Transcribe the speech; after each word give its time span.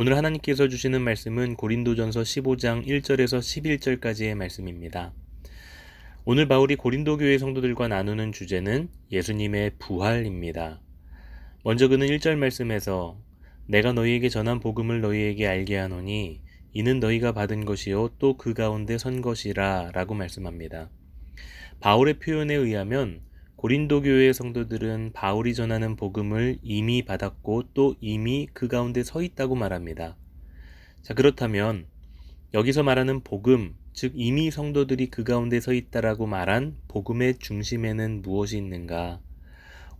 오늘 0.00 0.16
하나님께서 0.16 0.68
주시는 0.68 1.02
말씀은 1.02 1.56
고린도전서 1.56 2.20
15장 2.20 2.86
1절에서 2.86 3.40
11절까지의 3.40 4.36
말씀입니다. 4.36 5.12
오늘 6.24 6.46
바울이 6.46 6.76
고린도 6.76 7.16
교회 7.16 7.36
성도들과 7.36 7.88
나누는 7.88 8.30
주제는 8.30 8.90
예수님의 9.10 9.72
부활입니다. 9.80 10.80
먼저 11.64 11.88
그는 11.88 12.06
1절 12.06 12.36
말씀에서 12.36 13.18
내가 13.66 13.92
너희에게 13.92 14.28
전한 14.28 14.60
복음을 14.60 15.00
너희에게 15.00 15.48
알게 15.48 15.76
하노니 15.76 16.42
이는 16.74 17.00
너희가 17.00 17.32
받은 17.32 17.64
것이요 17.64 18.10
또 18.20 18.36
그 18.36 18.54
가운데 18.54 18.98
선 18.98 19.20
것이라 19.20 19.90
라고 19.94 20.14
말씀합니다. 20.14 20.90
바울의 21.80 22.20
표현에 22.20 22.54
의하면 22.54 23.20
고린도 23.58 24.02
교회의 24.02 24.34
성도들은 24.34 25.10
바울이 25.14 25.52
전하는 25.52 25.96
복음을 25.96 26.58
이미 26.62 27.02
받았고 27.02 27.70
또 27.74 27.96
이미 28.00 28.46
그 28.52 28.68
가운데 28.68 29.02
서 29.02 29.20
있다고 29.20 29.56
말합니다. 29.56 30.16
자, 31.02 31.12
그렇다면 31.12 31.86
여기서 32.54 32.84
말하는 32.84 33.18
복음, 33.24 33.74
즉 33.92 34.12
이미 34.14 34.52
성도들이 34.52 35.08
그 35.10 35.24
가운데 35.24 35.58
서 35.58 35.72
있다라고 35.72 36.28
말한 36.28 36.76
복음의 36.86 37.38
중심에는 37.40 38.22
무엇이 38.22 38.56
있는가? 38.58 39.18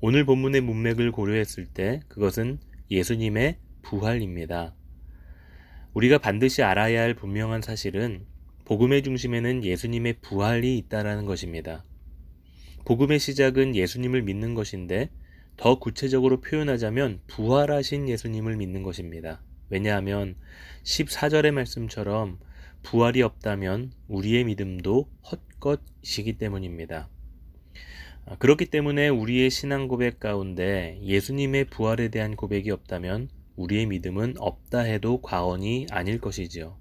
오늘 0.00 0.25
본문의 0.25 0.61
문맥을 0.61 1.11
고려했을 1.11 1.67
때 1.67 1.98
그것은 2.06 2.61
예수님의 2.93 3.59
부활입니다. 3.83 4.72
우리가 5.95 6.19
반드시 6.19 6.62
알아야 6.62 7.03
할 7.03 7.15
분명한 7.15 7.62
사실은 7.62 8.25
복음의 8.67 9.03
중심에는 9.03 9.65
예수님의 9.65 10.19
부활이 10.20 10.78
있다라는 10.78 11.25
것입니다. 11.25 11.83
복음의 12.89 13.19
시작은 13.19 13.77
예수님을 13.77 14.22
믿는 14.22 14.55
것인데 14.55 15.11
더 15.58 15.78
구체적으로 15.78 16.41
표현하자면 16.41 17.20
부활하신 17.27 18.08
예수님을 18.08 18.56
믿는 18.56 18.83
것입니다. 18.83 19.42
왜냐하면 19.69 20.36
14절의 20.84 21.50
말씀처럼 21.50 22.39
부활이 22.83 23.20
없다면 23.20 23.92
우리의 24.09 24.44
믿음도 24.44 25.06
헛것이기 25.31 26.39
때문입니다. 26.39 27.11
아, 28.25 28.39
그렇기 28.39 28.64
때문에 28.64 29.11
우리의 29.11 29.50
신앙 29.50 29.86
고백 29.86 30.19
가운데 30.19 30.98
예수님의 31.03 31.66
부활에 31.66 32.09
대한 32.09 32.36
고백이 32.36 32.70
없다면 32.70 33.28
우리의 33.56 33.84
믿음은 33.84 34.36
없다 34.39 34.78
해도 34.78 35.20
과언이 35.20 35.89
아닐 35.91 36.22
것이지요. 36.22 36.78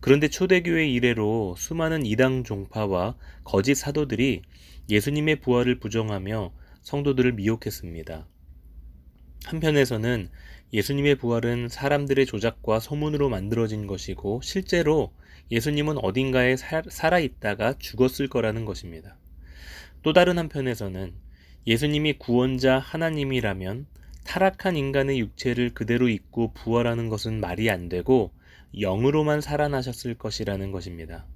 그런데 0.00 0.28
초대교회 0.28 0.88
이래로 0.88 1.56
수많은 1.58 2.04
이당 2.06 2.44
종파와 2.44 3.16
거짓 3.44 3.74
사도들이 3.74 4.42
예수님의 4.88 5.40
부활을 5.40 5.80
부정하며 5.80 6.52
성도들을 6.82 7.32
미혹했습니다. 7.32 8.26
한편에서는 9.46 10.28
예수님의 10.72 11.16
부활은 11.16 11.68
사람들의 11.68 12.26
조작과 12.26 12.80
소문으로 12.80 13.28
만들어진 13.28 13.86
것이고 13.86 14.40
실제로 14.42 15.12
예수님은 15.50 15.98
어딘가에 15.98 16.56
살아있다가 16.56 17.74
죽었을 17.78 18.28
거라는 18.28 18.64
것입니다. 18.64 19.16
또 20.02 20.12
다른 20.12 20.38
한편에서는 20.38 21.14
예수님이 21.66 22.14
구원자 22.14 22.78
하나님이라면 22.78 23.86
타락한 24.26 24.76
인간의 24.76 25.20
육체를 25.20 25.72
그대로 25.72 26.08
입고 26.08 26.52
부활하는 26.52 27.08
것은 27.08 27.40
말이 27.40 27.70
안 27.70 27.88
되고 27.88 28.32
영으로만 28.78 29.40
살아나셨을 29.40 30.14
것이라는 30.14 30.72
것입니다. 30.72 31.26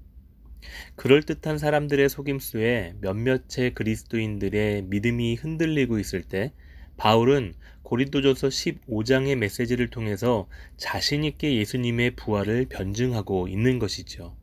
그럴듯한 0.97 1.59
사람들의 1.59 2.09
속임수에 2.09 2.97
몇몇의 3.01 3.75
그리스도인들의 3.75 4.83
믿음이 4.83 5.37
흔들리고 5.37 5.99
있을 5.99 6.23
때 6.23 6.53
바울은 6.97 7.55
고린도전서 7.83 8.49
15장의 8.49 9.37
메시지를 9.37 9.89
통해서 9.89 10.49
자신 10.77 11.25
있게 11.25 11.57
예수님의 11.57 12.17
부활을 12.17 12.67
변증하고 12.67 13.49
있는 13.49 13.79
것이죠. 13.79 14.37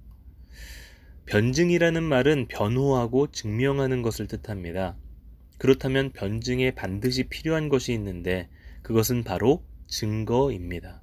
변증이라는 1.28 2.02
말은 2.02 2.48
변호하고 2.48 3.32
증명하는 3.32 4.02
것을 4.02 4.28
뜻합니다. 4.28 4.96
그렇다면 5.58 6.12
변증에 6.12 6.72
반드시 6.72 7.24
필요한 7.24 7.70
것이 7.70 7.94
있는데 7.94 8.50
그것은 8.84 9.24
바로 9.24 9.66
증거입니다. 9.88 11.02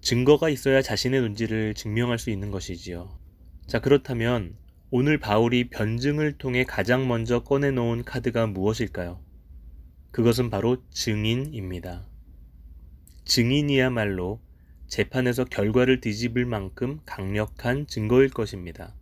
증거가 0.00 0.48
있어야 0.48 0.80
자신의 0.80 1.20
논지를 1.20 1.74
증명할 1.74 2.18
수 2.18 2.30
있는 2.30 2.50
것이지요. 2.50 3.18
자, 3.66 3.80
그렇다면 3.80 4.56
오늘 4.90 5.18
바울이 5.18 5.68
변증을 5.68 6.38
통해 6.38 6.64
가장 6.64 7.08
먼저 7.08 7.42
꺼내놓은 7.42 8.04
카드가 8.04 8.46
무엇일까요? 8.46 9.20
그것은 10.12 10.48
바로 10.50 10.82
증인입니다. 10.90 12.06
증인이야말로 13.24 14.40
재판에서 14.86 15.44
결과를 15.44 16.00
뒤집을 16.00 16.46
만큼 16.46 17.00
강력한 17.04 17.86
증거일 17.86 18.30
것입니다. 18.30 18.94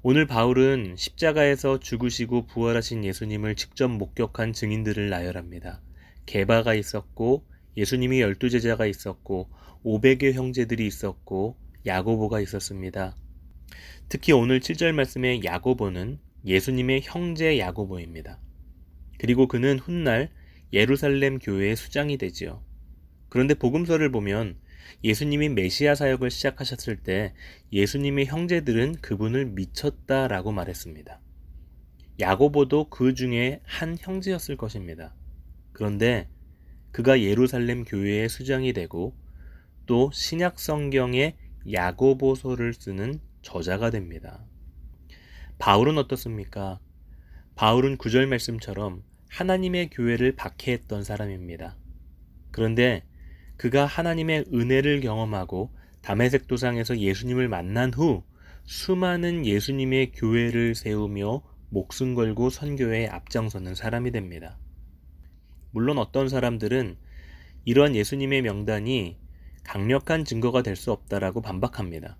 오늘 0.00 0.26
바울은 0.26 0.94
십자가에서 0.96 1.80
죽으시고 1.80 2.46
부활하신 2.46 3.04
예수님을 3.04 3.56
직접 3.56 3.88
목격한 3.88 4.52
증인들을 4.52 5.10
나열합니다. 5.10 5.82
개바가 6.24 6.74
있었고 6.74 7.44
예수님이 7.76 8.20
열두 8.20 8.48
제자가 8.48 8.86
있었고 8.86 9.50
오백의 9.82 10.34
형제들이 10.34 10.86
있었고 10.86 11.56
야고보가 11.84 12.40
있었습니다. 12.40 13.16
특히 14.08 14.32
오늘 14.32 14.60
7절 14.60 14.92
말씀의 14.92 15.42
야고보는 15.44 16.20
예수님의 16.46 17.00
형제 17.02 17.58
야고보입니다. 17.58 18.38
그리고 19.18 19.48
그는 19.48 19.80
훗날 19.80 20.30
예루살렘 20.72 21.40
교회의 21.40 21.74
수장이 21.74 22.18
되지요. 22.18 22.62
그런데 23.28 23.54
복음서를 23.54 24.12
보면 24.12 24.58
예수님이 25.04 25.48
메시아 25.50 25.94
사역을 25.94 26.30
시작하셨을 26.30 26.96
때 26.96 27.34
예수님의 27.72 28.26
형제들은 28.26 28.96
그분을 29.00 29.46
미쳤다라고 29.46 30.52
말했습니다. 30.52 31.20
야고보도 32.20 32.90
그 32.90 33.14
중에 33.14 33.60
한 33.64 33.96
형제였을 33.98 34.56
것입니다. 34.56 35.14
그런데 35.72 36.28
그가 36.90 37.20
예루살렘 37.20 37.84
교회의 37.84 38.28
수장이 38.28 38.72
되고 38.72 39.14
또 39.86 40.10
신약 40.12 40.58
성경의 40.58 41.36
야고보서를 41.72 42.74
쓰는 42.74 43.20
저자가 43.42 43.90
됩니다. 43.90 44.44
바울은 45.58 45.98
어떻습니까? 45.98 46.80
바울은 47.54 47.96
구절 47.96 48.26
말씀처럼 48.26 49.02
하나님의 49.30 49.90
교회를 49.90 50.36
박해했던 50.36 51.04
사람입니다. 51.04 51.76
그런데 52.50 53.04
그가 53.58 53.84
하나님의 53.84 54.46
은혜를 54.54 55.00
경험하고 55.00 55.70
담에색 56.00 56.46
도상에서 56.46 56.98
예수님을 56.98 57.48
만난 57.48 57.92
후 57.92 58.22
수많은 58.64 59.44
예수님의 59.44 60.12
교회를 60.12 60.74
세우며 60.74 61.42
목숨 61.68 62.14
걸고 62.14 62.48
선교에 62.48 63.08
앞장서는 63.08 63.74
사람이 63.74 64.12
됩니다. 64.12 64.58
물론 65.72 65.98
어떤 65.98 66.28
사람들은 66.28 66.96
이러한 67.66 67.94
예수님의 67.94 68.42
명단이 68.42 69.18
강력한 69.64 70.24
증거가 70.24 70.62
될 70.62 70.76
수 70.76 70.92
없다라고 70.92 71.42
반박합니다. 71.42 72.16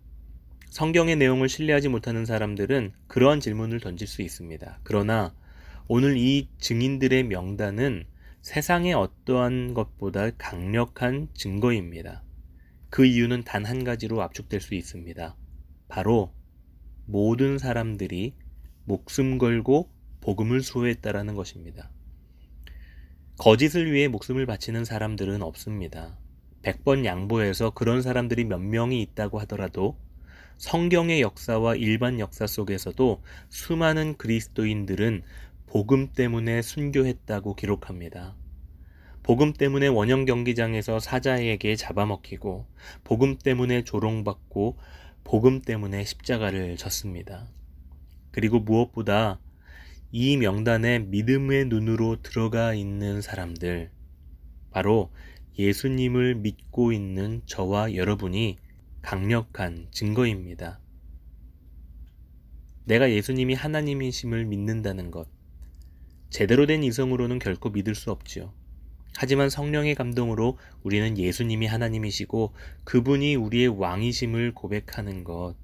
성경의 0.67 1.17
내용을 1.17 1.49
신뢰하지 1.49 1.89
못하는 1.89 2.27
사람들은 2.27 2.93
그러한 3.07 3.41
질문을 3.41 3.81
던질 3.81 4.07
수 4.07 4.21
있습니다. 4.21 4.81
그러나 4.83 5.35
오늘 5.87 6.19
이 6.19 6.49
증인들의 6.59 7.23
명단은 7.25 8.05
세상의 8.43 8.95
어떠한 8.95 9.75
것보다 9.75 10.31
강력한 10.39 11.29
증거입니다. 11.35 12.23
그 12.91 13.05
이유는 13.05 13.45
단 13.45 13.65
한 13.67 13.85
가지로 13.85 14.23
압축될 14.23 14.61
수 14.61 14.75
있습니다. 14.75 15.37
바로 15.89 16.33
모든 17.07 17.59
사람들이 17.59 18.35
목숨 18.85 19.39
걸고 19.39 19.91
복음을 20.21 20.63
수호했다라는 20.63 21.35
것입니다. 21.35 21.91
거짓을 23.39 23.93
위해 23.93 24.09
목숨을 24.09 24.47
바치는 24.47 24.85
사람들은 24.85 25.43
없습니다. 25.43 26.19
100번 26.63 27.05
양보해서 27.05 27.71
그런 27.71 28.03
사람들이 28.03 28.45
몇 28.45 28.59
명이 28.59 29.01
있다고 29.03 29.39
하더라도 29.41 29.99
성경의 30.57 31.21
역사와 31.21 31.77
일반 31.77 32.19
역사 32.19 32.47
속에서도 32.47 33.23
수많은 33.49 34.17
그리스도인들은 34.17 35.23
복음 35.71 36.09
때문에 36.15 36.63
순교했다고 36.63 37.55
기록합니다. 37.55 38.35
복음 39.23 39.53
때문에 39.53 39.89
원형 39.89 40.25
경기장에서 40.25 40.99
사자에게 40.99 41.77
잡아먹히고 41.77 42.65
복음 43.05 43.37
때문에 43.37 43.85
조롱받고 43.85 44.79
복음 45.25 45.61
때문에 45.61 46.07
십자가를 46.07 46.79
졌습니다. 46.79 47.47
그리고 48.31 48.61
무엇보다 48.61 49.41
이 50.11 50.39
명단에 50.39 51.01
믿음의 51.01 51.67
눈으로 51.67 52.23
들어가 52.23 52.73
있는 52.73 53.21
사람들, 53.21 53.91
바로 54.71 55.11
예수님을 55.59 56.37
믿고 56.37 56.93
있는 56.93 57.43
저와 57.45 57.95
여러분이 57.95 58.57
강력한 59.03 59.89
증거입니다. 59.91 60.81
내가 62.87 63.11
예수님이 63.11 63.53
하나님이심을 63.53 64.47
믿는다는 64.47 65.11
것, 65.11 65.29
제대로 66.31 66.67
된 66.67 66.83
이성으로는 66.83 67.39
결코 67.39 67.71
믿을 67.71 67.95
수 67.95 68.11
없지요. 68.11 68.53
하지만 69.17 69.51
성령의 69.51 69.95
감동으로 69.95 70.59
우리는 70.83 71.19
예수님이 71.19 71.67
하나님이시고 71.67 72.55
그분이 72.85 73.35
우리의 73.35 73.69
왕이심을 73.69 74.55
고백하는 74.55 75.25
것. 75.25 75.57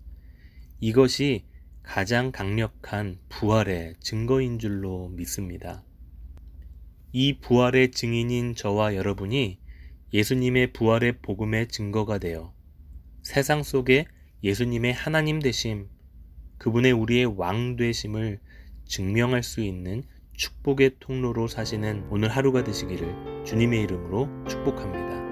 이것이 0.81 1.45
가장 1.83 2.33
강력한 2.33 3.19
부활의 3.29 3.95
증거인 4.01 4.59
줄로 4.59 5.09
믿습니다. 5.11 5.85
이 7.13 7.39
부활의 7.39 7.93
증인인 7.93 8.55
저와 8.55 8.97
여러분이 8.97 9.61
예수님의 10.13 10.73
부활의 10.73 11.19
복음의 11.23 11.69
증거가 11.69 12.19
되어 12.19 12.53
세상 13.23 13.63
속에 13.63 14.07
예수님의 14.43 14.93
하나님 14.93 15.41
되심, 15.41 15.89
그분의 16.59 16.93
우리의 16.93 17.25
왕 17.25 17.77
되심을 17.77 18.41
증명할 18.85 19.43
수 19.43 19.61
있는 19.61 20.03
축복의 20.37 20.97
통로로 21.01 21.47
사시는 21.49 22.07
오늘 22.11 22.29
하루가 22.29 22.65
되시기를 22.65 23.45
주님의 23.45 23.83
이름으로 23.83 24.29
축복합니다. 24.49 25.24